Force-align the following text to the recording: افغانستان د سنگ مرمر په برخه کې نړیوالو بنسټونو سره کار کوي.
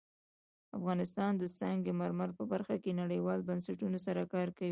افغانستان 0.77 1.31
د 1.37 1.43
سنگ 1.59 1.83
مرمر 1.99 2.29
په 2.39 2.43
برخه 2.51 2.75
کې 2.83 2.97
نړیوالو 3.01 3.47
بنسټونو 3.49 3.97
سره 4.07 4.21
کار 4.33 4.47
کوي. 4.55 4.59